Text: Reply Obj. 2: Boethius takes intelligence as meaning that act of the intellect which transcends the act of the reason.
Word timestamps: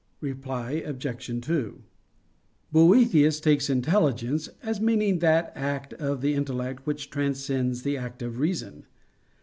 Reply 0.19 0.81
Obj. 0.83 1.41
2: 1.45 1.81
Boethius 2.71 3.39
takes 3.39 3.69
intelligence 3.69 4.49
as 4.63 4.81
meaning 4.81 5.19
that 5.19 5.51
act 5.53 5.93
of 5.93 6.21
the 6.21 6.33
intellect 6.33 6.87
which 6.87 7.11
transcends 7.11 7.83
the 7.83 7.97
act 7.97 8.23
of 8.23 8.33
the 8.33 8.39
reason. 8.39 8.87